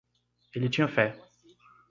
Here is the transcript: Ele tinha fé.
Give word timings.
Ele 0.55 0.67
tinha 0.67 0.87
fé. 0.87 1.15